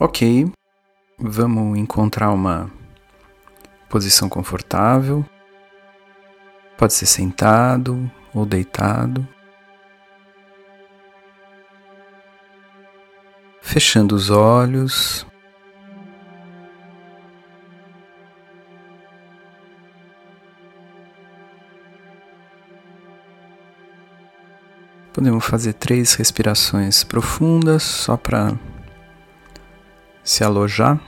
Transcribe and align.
Ok, 0.00 0.48
vamos 1.18 1.76
encontrar 1.76 2.30
uma 2.30 2.70
posição 3.88 4.28
confortável. 4.28 5.24
Pode 6.76 6.92
ser 6.92 7.06
sentado 7.06 8.08
ou 8.32 8.46
deitado. 8.46 9.26
Fechando 13.60 14.14
os 14.14 14.30
olhos. 14.30 15.26
Podemos 25.12 25.44
fazer 25.44 25.72
três 25.72 26.14
respirações 26.14 27.02
profundas 27.02 27.82
só 27.82 28.16
para 28.16 28.56
se 30.28 30.44
alojar. 30.44 31.00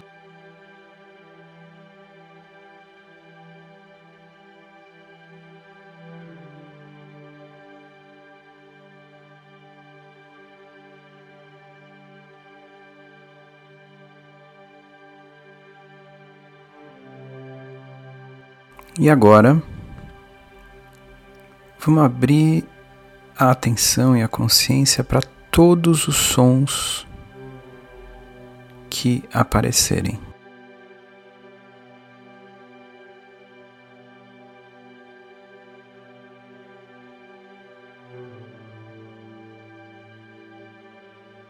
E 18.98 19.09
agora, 19.11 19.62
vamos 21.78 22.02
abrir 22.02 22.64
a 23.39 23.50
atenção 23.50 24.16
e 24.16 24.23
a 24.23 24.28
consciência 24.28 25.05
para 25.05 25.20
todos 25.50 26.09
os 26.09 26.16
sons 26.16 27.09
que 29.01 29.25
aparecerem. 29.33 30.21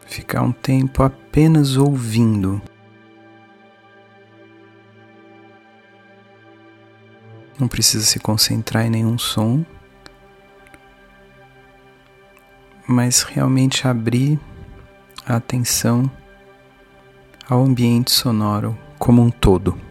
Ficar 0.07 0.43
um 0.43 0.53
tempo 0.53 1.03
apenas 1.03 1.75
ouvindo. 1.75 2.61
Não 7.59 7.67
precisa 7.67 8.05
se 8.05 8.17
concentrar 8.17 8.85
em 8.85 8.89
nenhum 8.89 9.17
som, 9.17 9.65
mas 12.87 13.23
realmente 13.23 13.89
abrir 13.89 14.39
a 15.25 15.35
atenção 15.35 16.09
ao 17.51 17.65
ambiente 17.65 18.11
sonoro 18.13 18.77
como 18.97 19.21
um 19.21 19.29
todo. 19.29 19.90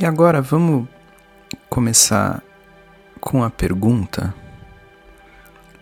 E 0.00 0.06
agora 0.06 0.40
vamos 0.40 0.86
começar 1.68 2.40
com 3.20 3.42
a 3.42 3.50
pergunta 3.50 4.32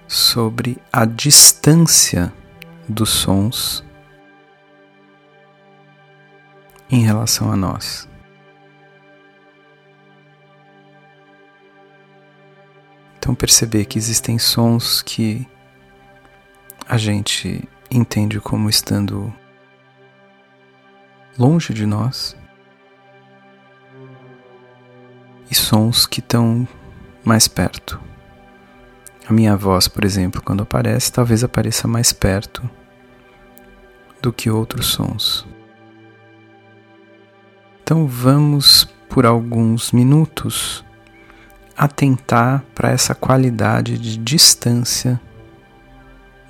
sobre 0.08 0.78
a 0.90 1.04
distância 1.04 2.32
dos 2.88 3.10
sons 3.10 3.84
em 6.88 7.04
relação 7.04 7.52
a 7.52 7.56
nós. 7.56 8.08
Então, 13.18 13.34
perceber 13.34 13.84
que 13.84 13.98
existem 13.98 14.38
sons 14.38 15.02
que 15.02 15.46
a 16.88 16.96
gente 16.96 17.68
entende 17.90 18.40
como 18.40 18.70
estando 18.70 19.30
longe 21.36 21.74
de 21.74 21.84
nós 21.84 22.34
e 25.50 25.54
sons 25.54 26.06
que 26.06 26.20
estão 26.20 26.66
mais 27.24 27.48
perto. 27.48 28.00
A 29.28 29.32
minha 29.32 29.56
voz, 29.56 29.88
por 29.88 30.04
exemplo, 30.04 30.40
quando 30.40 30.62
aparece, 30.62 31.12
talvez 31.12 31.42
apareça 31.42 31.88
mais 31.88 32.12
perto 32.12 32.68
do 34.22 34.32
que 34.32 34.50
outros 34.50 34.86
sons. 34.86 35.46
Então 37.82 38.06
vamos 38.06 38.84
por 39.08 39.26
alguns 39.26 39.92
minutos 39.92 40.84
atentar 41.76 42.64
para 42.74 42.90
essa 42.90 43.14
qualidade 43.14 43.98
de 43.98 44.16
distância 44.16 45.20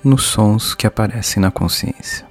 nos 0.03 0.23
sons 0.23 0.73
que 0.73 0.87
aparecem 0.87 1.41
na 1.41 1.51
consciência. 1.51 2.25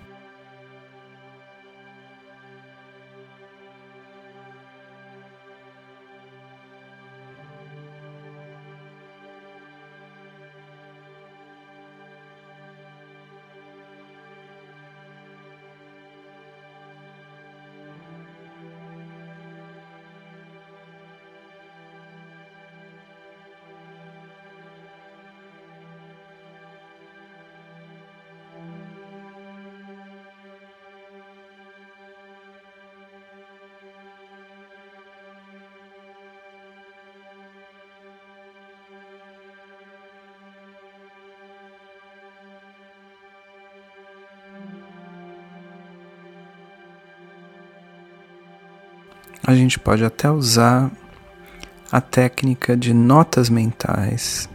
A 49.46 49.54
gente 49.54 49.78
pode 49.78 50.04
até 50.04 50.28
usar 50.28 50.90
a 51.92 52.00
técnica 52.00 52.76
de 52.76 52.92
notas 52.92 53.48
mentais 53.48 54.48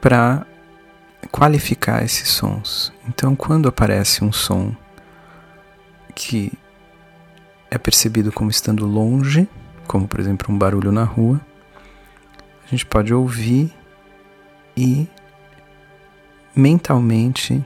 para 0.00 0.46
qualificar 1.32 2.04
esses 2.04 2.28
sons. 2.28 2.92
Então, 3.08 3.34
quando 3.34 3.68
aparece 3.68 4.22
um 4.22 4.30
som 4.30 4.72
que 6.14 6.52
é 7.68 7.76
percebido 7.78 8.30
como 8.30 8.48
estando 8.48 8.86
longe, 8.86 9.48
como 9.88 10.06
por 10.06 10.20
exemplo 10.20 10.54
um 10.54 10.58
barulho 10.58 10.92
na 10.92 11.02
rua, 11.02 11.40
a 12.64 12.68
gente 12.68 12.86
pode 12.86 13.12
ouvir 13.12 13.74
e 14.76 15.08
mentalmente 16.54 17.64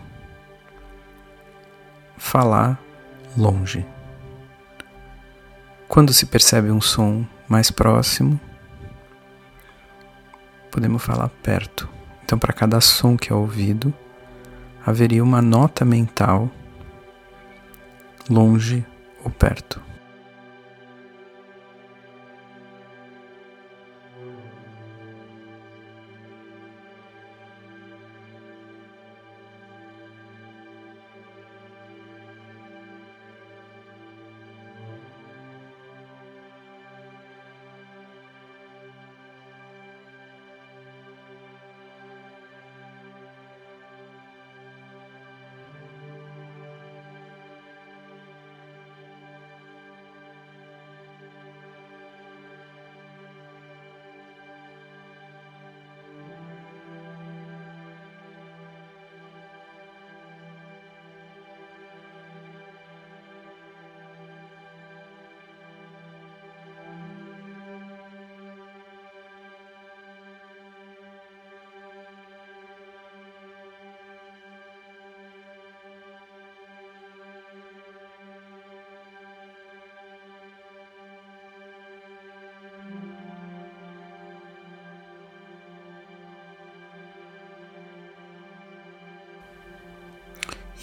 falar 2.16 2.80
longe. 3.36 3.84
Quando 5.88 6.12
se 6.12 6.26
percebe 6.26 6.70
um 6.70 6.80
som 6.80 7.24
mais 7.48 7.70
próximo, 7.70 8.40
podemos 10.70 11.02
falar 11.02 11.28
perto. 11.42 11.88
Então, 12.24 12.38
para 12.38 12.52
cada 12.52 12.80
som 12.80 13.16
que 13.16 13.32
é 13.32 13.34
ouvido, 13.34 13.94
haveria 14.84 15.22
uma 15.22 15.40
nota 15.40 15.84
mental 15.84 16.50
longe 18.28 18.84
ou 19.24 19.30
perto. 19.30 19.80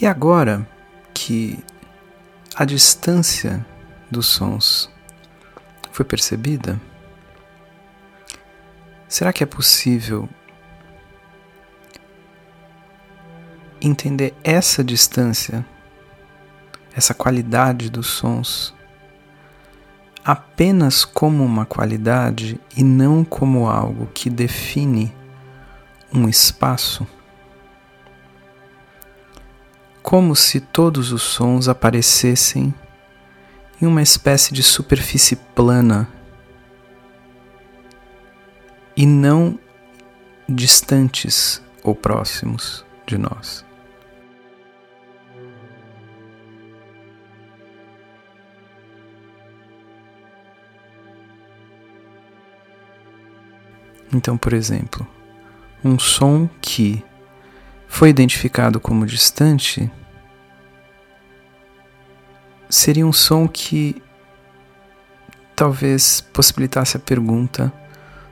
E 0.01 0.07
agora 0.07 0.67
que 1.13 1.63
a 2.55 2.65
distância 2.65 3.65
dos 4.09 4.25
sons 4.25 4.89
foi 5.91 6.03
percebida, 6.03 6.81
será 9.07 9.31
que 9.31 9.43
é 9.43 9.47
possível 9.47 10.27
entender 13.79 14.33
essa 14.43 14.83
distância, 14.83 15.63
essa 16.95 17.13
qualidade 17.13 17.89
dos 17.89 18.07
sons, 18.07 18.73
apenas 20.25 21.05
como 21.05 21.43
uma 21.43 21.65
qualidade 21.65 22.59
e 22.75 22.83
não 22.83 23.23
como 23.23 23.69
algo 23.69 24.07
que 24.07 24.29
define 24.29 25.13
um 26.11 26.27
espaço? 26.27 27.05
Como 30.03 30.35
se 30.35 30.59
todos 30.59 31.11
os 31.11 31.23
sons 31.23 31.67
aparecessem 31.67 32.73
em 33.81 33.88
uma 33.88 34.01
espécie 34.01 34.53
de 34.53 34.61
superfície 34.61 35.35
plana 35.35 36.07
e 38.95 39.05
não 39.05 39.57
distantes 40.47 41.63
ou 41.81 41.95
próximos 41.95 42.85
de 43.07 43.17
nós. 43.17 43.65
Então, 54.13 54.38
por 54.38 54.53
exemplo, 54.53 55.07
um 55.83 55.97
som 55.97 56.47
que 56.61 57.03
foi 57.93 58.09
identificado 58.09 58.79
como 58.79 59.05
distante 59.05 59.89
seria 62.67 63.05
um 63.05 63.13
som 63.13 63.47
que 63.47 64.01
talvez 65.55 66.19
possibilitasse 66.19 66.97
a 66.97 66.99
pergunta 66.99 67.71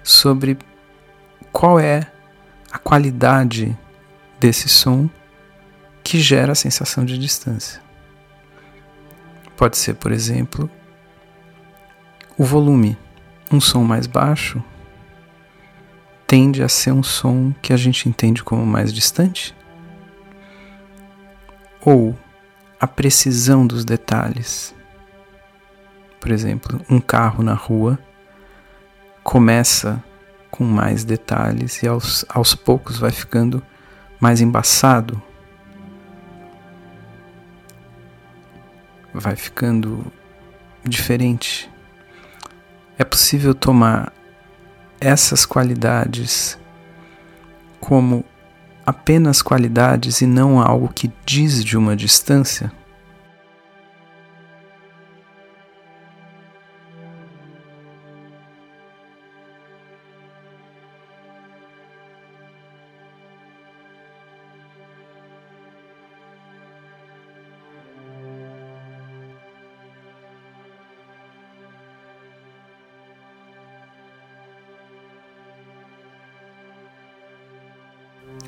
sobre 0.01 0.57
qual 1.51 1.79
é 1.79 2.11
a 2.71 2.79
qualidade 2.79 3.77
desse 4.39 4.67
som 4.67 5.07
que 6.03 6.19
gera 6.19 6.53
a 6.53 6.55
sensação 6.55 7.05
de 7.05 7.15
distância. 7.19 7.79
Pode 9.55 9.77
ser, 9.77 9.93
por 9.93 10.11
exemplo, 10.11 10.67
o 12.35 12.43
volume. 12.43 12.97
Um 13.51 13.61
som 13.61 13.83
mais 13.83 14.07
baixo 14.07 14.63
tende 16.31 16.63
a 16.63 16.69
ser 16.69 16.93
um 16.93 17.03
som 17.03 17.53
que 17.61 17.73
a 17.73 17.77
gente 17.77 18.07
entende 18.07 18.41
como 18.41 18.65
mais 18.65 18.93
distante? 18.93 19.53
Ou 21.83 22.17
a 22.79 22.87
precisão 22.87 23.67
dos 23.67 23.83
detalhes. 23.83 24.73
Por 26.21 26.31
exemplo, 26.31 26.79
um 26.89 27.01
carro 27.01 27.43
na 27.43 27.53
rua 27.53 27.99
começa 29.21 30.01
com 30.49 30.63
mais 30.63 31.03
detalhes 31.03 31.83
e 31.83 31.87
aos, 31.89 32.23
aos 32.29 32.55
poucos 32.55 32.97
vai 32.97 33.11
ficando 33.11 33.61
mais 34.17 34.39
embaçado, 34.39 35.21
vai 39.13 39.35
ficando 39.35 40.09
diferente. 40.81 41.69
É 42.97 43.03
possível 43.03 43.53
tomar 43.53 44.13
essas 45.01 45.45
qualidades 45.45 46.57
como 47.79 48.23
apenas 48.85 49.41
qualidades 49.41 50.21
e 50.21 50.27
não 50.27 50.61
algo 50.61 50.87
que 50.93 51.11
diz 51.25 51.63
de 51.63 51.75
uma 51.75 51.95
distância? 51.95 52.71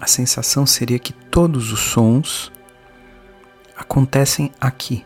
A 0.04 0.08
sensação 0.08 0.66
seria 0.66 1.00
que 1.00 1.14
todos 1.14 1.72
os 1.72 1.80
sons 1.80 2.52
acontecem 3.74 4.52
aqui. 4.60 5.06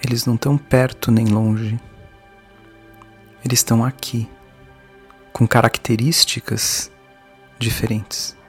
Eles 0.00 0.24
não 0.24 0.36
estão 0.36 0.56
perto 0.56 1.10
nem 1.10 1.26
longe. 1.26 1.80
Eles 3.44 3.58
estão 3.58 3.84
aqui, 3.84 4.30
com 5.32 5.48
características 5.48 6.92
diferentes. 7.58 8.39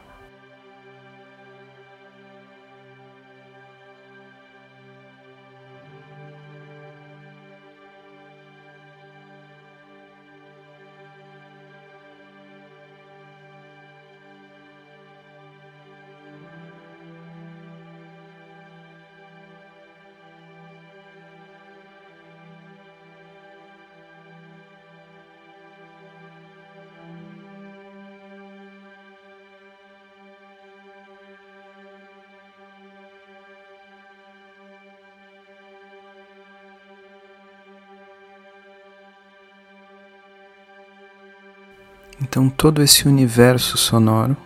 Então, 42.21 42.47
todo 42.51 42.83
esse 42.83 43.07
universo 43.07 43.79
sonoro 43.79 44.37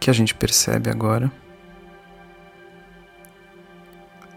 que 0.00 0.10
a 0.10 0.12
gente 0.12 0.34
percebe 0.34 0.90
agora 0.90 1.30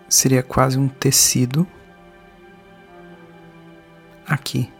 seria 0.07 0.43
quase 0.43 0.77
um 0.77 0.87
tecido 0.87 1.67
aqui. 4.27 4.71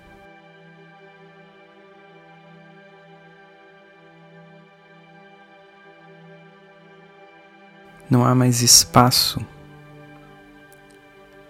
Não 8.08 8.24
há 8.24 8.36
mais 8.36 8.62
espaço 8.62 9.44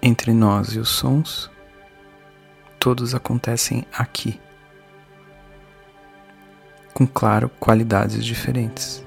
entre 0.02 0.32
nós 0.32 0.70
e 0.70 0.80
os 0.80 0.88
sons, 0.88 1.52
todos 2.80 3.14
acontecem 3.14 3.86
aqui 3.92 4.40
com, 6.98 7.06
claro, 7.06 7.48
qualidades 7.60 8.26
diferentes. 8.26 9.06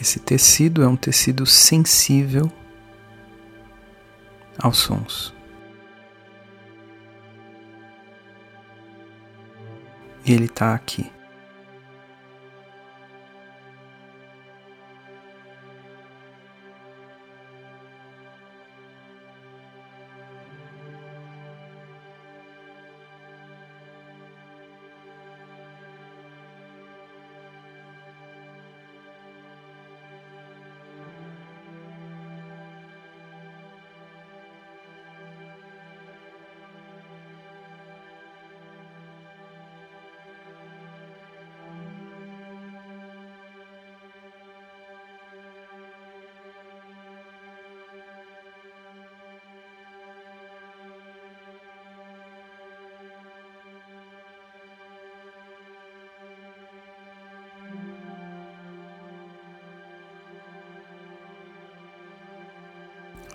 Esse 0.00 0.18
tecido 0.20 0.82
é 0.82 0.88
um 0.88 0.96
tecido 0.96 1.44
sensível 1.44 2.50
aos 4.58 4.78
sons. 4.78 5.35
E 10.26 10.32
Ele 10.32 10.46
está 10.46 10.74
aqui. 10.74 11.15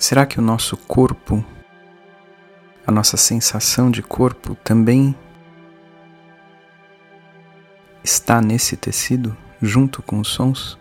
Será 0.02 0.26
que 0.26 0.40
o 0.40 0.42
nosso 0.42 0.76
corpo, 0.76 1.46
a 2.88 2.92
nossa 2.92 3.18
sensação 3.18 3.92
de 3.92 4.02
corpo 4.02 4.56
também 4.64 5.16
está 8.04 8.42
nesse 8.42 8.76
tecido 8.76 9.38
junto 9.62 10.02
com 10.02 10.20
os 10.20 10.30
sons? 10.30 10.81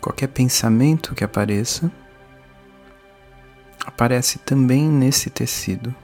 Qualquer 0.00 0.28
pensamento 0.28 1.14
que 1.14 1.22
apareça, 1.22 1.90
aparece 3.84 4.38
também 4.38 4.88
nesse 4.88 5.28
tecido, 5.28 5.94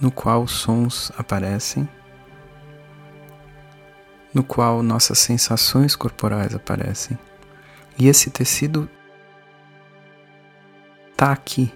no 0.00 0.10
qual 0.10 0.46
sons 0.46 1.12
aparecem, 1.16 1.88
no 4.34 4.42
qual 4.42 4.82
nossas 4.82 5.18
sensações 5.18 5.94
corporais 5.94 6.54
aparecem. 6.54 7.18
E 7.98 8.08
esse 8.08 8.30
tecido 8.30 8.88
está 11.12 11.32
aqui 11.32 11.72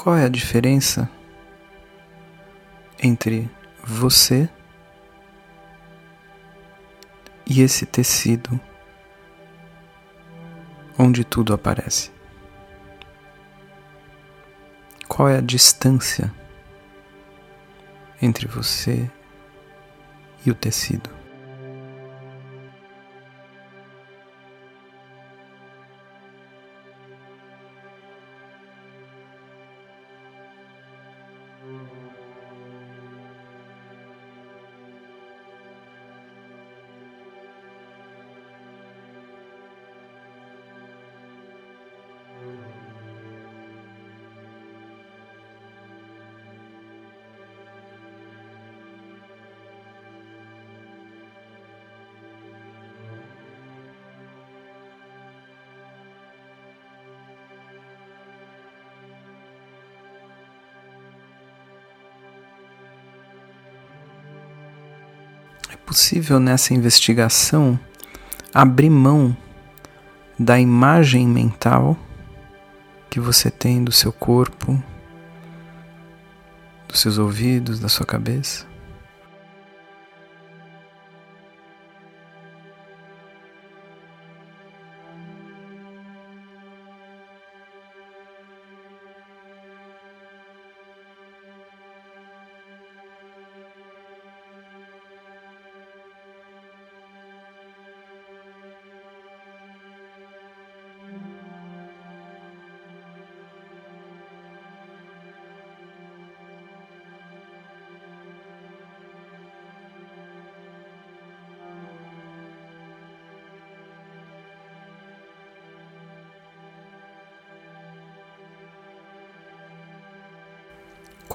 Qual 0.00 0.16
é 0.16 0.24
a 0.24 0.28
diferença 0.28 1.10
entre 3.02 3.50
você 3.82 4.48
e 7.44 7.62
esse 7.62 7.84
tecido 7.84 8.60
onde 10.96 11.24
tudo 11.24 11.52
aparece? 11.52 12.12
Qual 15.08 15.28
é 15.28 15.36
a 15.36 15.42
distância 15.42 16.32
entre 18.22 18.46
você 18.46 19.10
e 20.46 20.50
o 20.52 20.54
tecido? 20.54 21.17
Possível 65.88 66.38
nessa 66.38 66.74
investigação 66.74 67.80
abrir 68.52 68.90
mão 68.90 69.34
da 70.38 70.60
imagem 70.60 71.26
mental 71.26 71.96
que 73.08 73.18
você 73.18 73.50
tem 73.50 73.82
do 73.82 73.90
seu 73.90 74.12
corpo, 74.12 74.80
dos 76.86 77.00
seus 77.00 77.16
ouvidos, 77.16 77.80
da 77.80 77.88
sua 77.88 78.04
cabeça. 78.04 78.66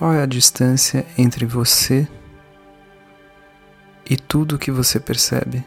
Qual 0.04 0.14
é 0.14 0.22
a 0.22 0.26
distância 0.26 1.06
entre 1.18 1.46
você 1.46 2.06
e 4.06 4.18
tudo 4.18 4.60
que 4.60 4.70
você 4.70 5.00
percebe 5.00 5.64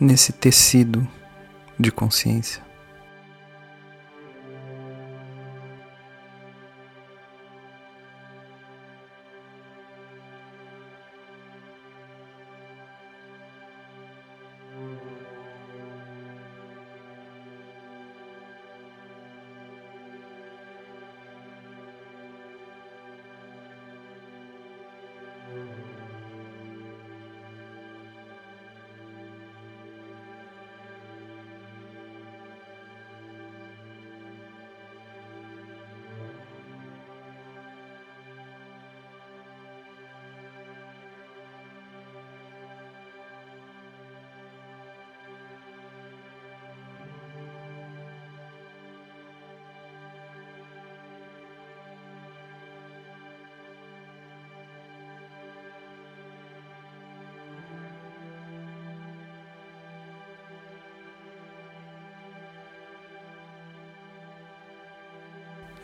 nesse 0.00 0.32
tecido 0.32 1.06
de 1.78 1.92
consciência? 1.92 2.67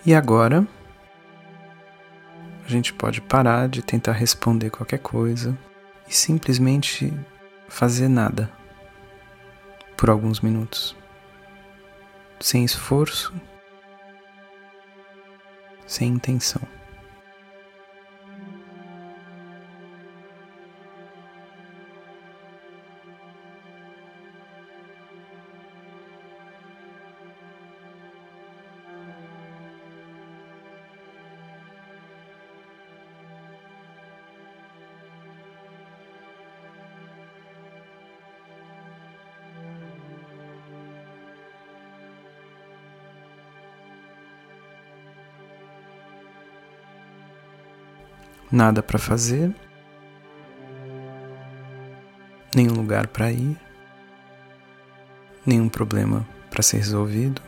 E 0.06 0.14
agora 0.14 0.66
a 2.62 2.68
gente 2.68 2.92
pode 2.92 3.22
parar 3.22 3.68
de 3.68 3.82
tentar 3.82 4.12
responder 4.12 4.68
qualquer 4.68 4.98
coisa 4.98 5.56
e 6.06 6.14
simplesmente 6.14 7.10
fazer 7.68 8.08
nada 8.08 8.50
por 9.96 10.10
alguns 10.10 10.40
minutos, 10.40 10.94
sem 12.38 12.64
esforço, 12.64 13.32
sem 15.86 16.08
intenção. 16.08 16.73
Nada 48.54 48.84
para 48.84 49.00
fazer, 49.00 49.52
nenhum 52.54 52.74
lugar 52.74 53.08
para 53.08 53.32
ir, 53.32 53.56
nenhum 55.44 55.68
problema 55.68 56.24
para 56.50 56.62
ser 56.62 56.76
resolvido. 56.76 57.42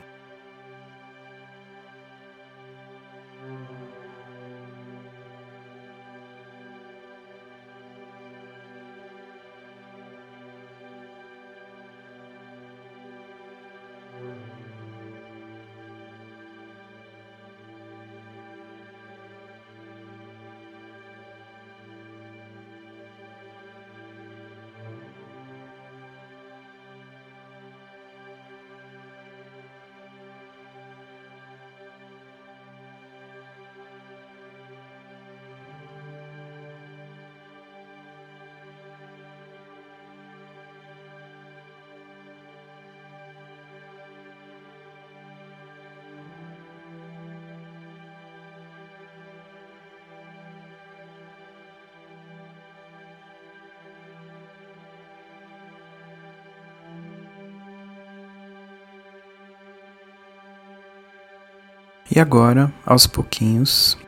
E 62.09 62.21
agora, 62.21 62.73
aos 62.85 63.07
pouquinhos, 63.07 63.99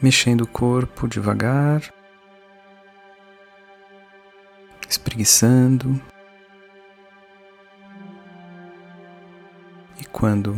mexendo 0.00 0.42
o 0.42 0.46
corpo 0.46 1.06
devagar, 1.06 1.82
espreguiçando. 4.88 6.00
E 10.00 10.04
quando 10.06 10.56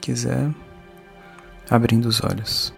quiser, 0.00 0.50
abrindo 1.68 2.06
os 2.06 2.22
olhos. 2.22 2.72